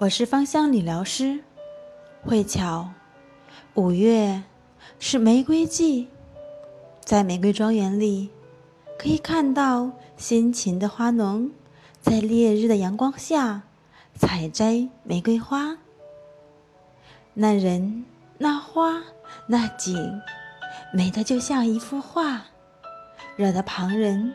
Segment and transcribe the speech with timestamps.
[0.00, 1.40] 我是芳香理疗师
[2.22, 2.88] 慧巧。
[3.74, 4.44] 五月
[5.00, 6.06] 是玫瑰季，
[7.04, 8.30] 在玫瑰庄园里，
[8.96, 11.50] 可以看到辛勤的花农
[12.00, 13.62] 在烈日的阳光下
[14.14, 15.76] 采摘玫瑰花。
[17.34, 18.04] 那人、
[18.38, 19.02] 那花、
[19.48, 20.20] 那景，
[20.94, 22.44] 美得就像一幅画，
[23.34, 24.32] 惹得旁人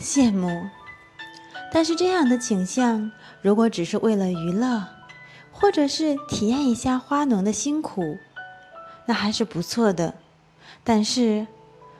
[0.00, 0.48] 羡慕。
[1.72, 3.12] 但是这样的景象，
[3.42, 4.86] 如果只是为了娱乐，
[5.52, 8.18] 或者是体验一下花农的辛苦，
[9.06, 10.14] 那还是不错的。
[10.82, 11.46] 但是，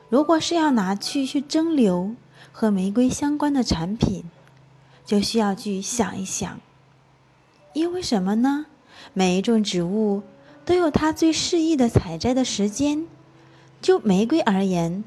[0.09, 2.15] 如果是要拿去去蒸馏
[2.51, 4.25] 和玫瑰相关的产品，
[5.05, 6.59] 就需要去想一想。
[7.73, 8.65] 因为什么呢？
[9.13, 10.23] 每一种植物
[10.65, 13.07] 都有它最适宜的采摘的时间。
[13.81, 15.03] 就玫瑰而言，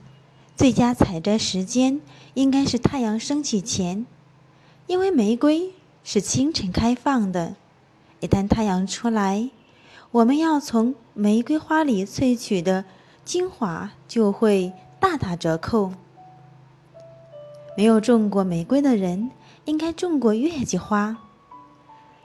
[0.57, 2.01] 最佳采摘时间
[2.33, 4.07] 应该是太阳升起前。
[4.87, 7.55] 因为玫瑰是清晨开放的，
[8.21, 9.51] 一旦太阳出来，
[10.11, 12.85] 我们要从玫瑰花里萃取的
[13.25, 15.93] 精华就会大打折扣。
[17.77, 19.31] 没有种过玫瑰的人，
[19.65, 21.17] 应该种过月季花。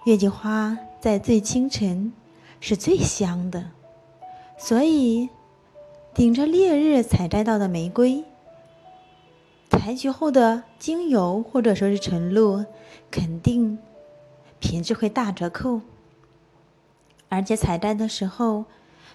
[0.05, 2.11] 月季花在最清晨
[2.59, 3.71] 是最香的，
[4.57, 5.29] 所以
[6.13, 8.23] 顶着烈日采摘到的玫瑰。
[9.89, 12.63] 采取后的精油或者说是纯露，
[13.09, 13.79] 肯定
[14.59, 15.81] 品质会大折扣。
[17.27, 18.65] 而且采摘的时候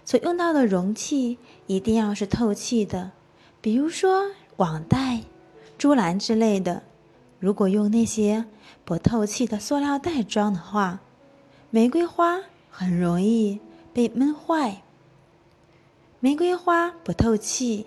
[0.04, 3.12] 所用到的容器一定要是透气的，
[3.60, 5.20] 比如说网袋、
[5.78, 6.82] 珠篮之类的。
[7.38, 8.44] 如果用那些
[8.84, 10.98] 不透气的塑料袋装的话，
[11.70, 13.60] 玫瑰花很容易
[13.92, 14.82] 被闷坏。
[16.18, 17.86] 玫瑰花不透气。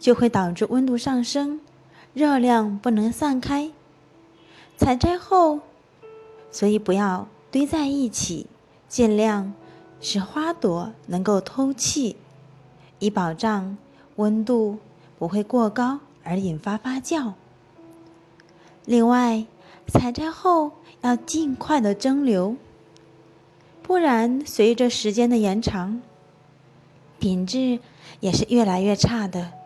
[0.00, 1.60] 就会导致温度上升，
[2.14, 3.70] 热量不能散开。
[4.78, 5.60] 采摘后，
[6.50, 8.46] 所以不要堆在一起，
[8.88, 9.52] 尽量
[10.00, 12.16] 使花朵能够透气，
[12.98, 13.76] 以保障
[14.16, 14.78] 温度
[15.18, 17.34] 不会过高而引发发酵。
[18.86, 19.44] 另外，
[19.86, 20.72] 采摘后
[21.02, 22.56] 要尽快的蒸馏，
[23.82, 26.00] 不然随着时间的延长，
[27.18, 27.80] 品质
[28.20, 29.59] 也是越来越差的。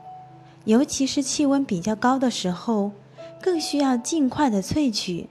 [0.64, 2.92] 尤其是气温比较高的时候，
[3.41, 5.28] 更需要尽快的萃取。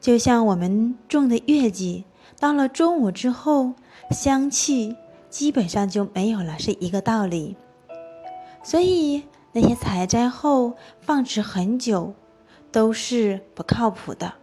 [0.00, 2.04] 就像我们种的月季，
[2.38, 3.72] 到了中午之后，
[4.10, 4.94] 香气
[5.30, 7.56] 基本上就没有了，是一个道理。
[8.62, 12.12] 所以那些采摘后放置很久，
[12.70, 14.34] 都是不靠谱的。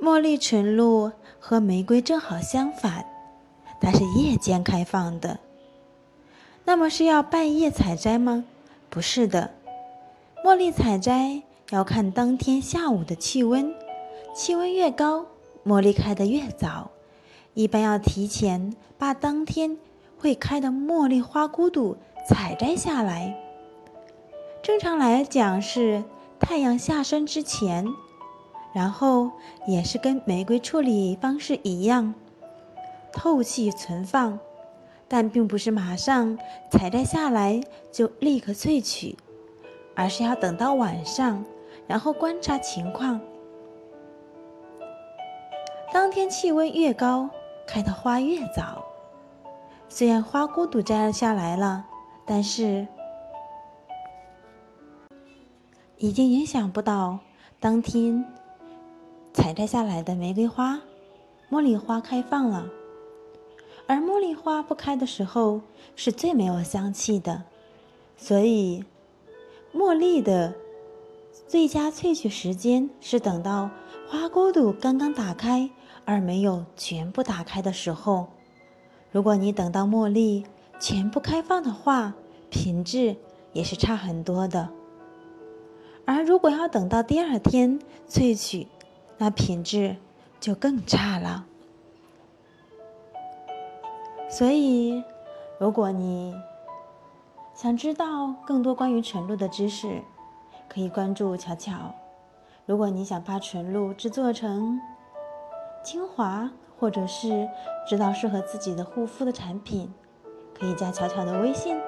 [0.00, 3.04] 茉莉纯露和玫瑰正好相反，
[3.80, 5.40] 它是夜间开放的。
[6.66, 8.44] 那么是要半夜采摘吗？
[8.88, 9.50] 不是的，
[10.42, 13.74] 茉莉采摘要看当天下午的气温，
[14.34, 15.26] 气温越高，
[15.64, 16.90] 茉莉开得越早。
[17.52, 19.78] 一般要提前把当天
[20.18, 21.96] 会开的茉莉花骨朵
[22.28, 23.36] 采摘下来。
[24.62, 26.02] 正常来讲是
[26.40, 27.86] 太阳下山之前，
[28.74, 29.30] 然后
[29.66, 32.14] 也是跟玫瑰处理方式一样，
[33.12, 34.38] 透气存放。
[35.08, 36.38] 但并不是马上
[36.70, 37.60] 采摘下来
[37.92, 39.16] 就立刻萃取，
[39.94, 41.44] 而是要等到晚上，
[41.86, 43.20] 然后观察情况。
[45.92, 47.28] 当天气温越高，
[47.66, 48.84] 开的花越早。
[49.88, 51.84] 虽然花骨朵摘了下来了，
[52.24, 52.86] 但是
[55.98, 57.18] 已经影响不到
[57.60, 58.24] 当天
[59.32, 60.80] 采摘下来的玫瑰花、
[61.48, 62.66] 茉莉花开放了。
[63.86, 65.60] 而茉莉花不开的时候
[65.94, 67.42] 是最没有香气的，
[68.16, 68.84] 所以
[69.74, 70.54] 茉莉的
[71.46, 73.70] 最佳萃取时间是等到
[74.08, 75.70] 花骨朵刚刚打开
[76.04, 78.28] 而没有全部打开的时候。
[79.12, 80.44] 如果你等到茉莉
[80.80, 82.14] 全部开放的话，
[82.50, 83.16] 品质
[83.52, 84.70] 也是差很多的。
[86.06, 88.66] 而如果要等到第二天萃取，
[89.18, 89.96] 那品质
[90.40, 91.46] 就更差了。
[94.36, 95.00] 所以，
[95.60, 96.34] 如果你
[97.54, 100.02] 想知道更多关于纯露的知识，
[100.68, 101.94] 可以关注巧巧。
[102.66, 104.80] 如果你想把纯露制作成
[105.84, 106.50] 精华，
[106.80, 107.48] 或者是
[107.88, 109.94] 知道适合自己的护肤的产品，
[110.52, 111.80] 可以加巧巧的微信。